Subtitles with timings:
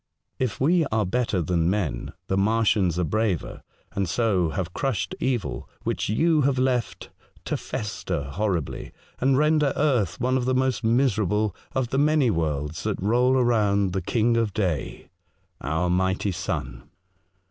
[0.39, 3.61] If we are better than men, the Martians are braver,
[3.91, 7.11] and so have crushed evil which you have left
[7.45, 12.81] to fester horribly, and render earth one of the most miserable of the many worlds
[12.81, 15.11] that roll around the King of Day—
[15.61, 16.89] our mighty sun.